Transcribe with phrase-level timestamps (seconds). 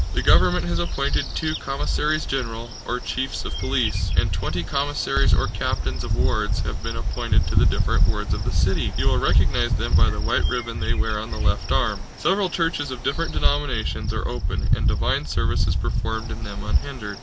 [0.15, 5.45] The government has appointed two commissaries general, or chiefs of police, and twenty commissaries or
[5.45, 8.91] captains of wards have been appointed to the different wards of the city.
[8.97, 11.99] You will recognize them by the white ribbon they will wear on the left arm.
[12.17, 17.19] Several churches of different denominations are open, and divine service is performed in them unhindered.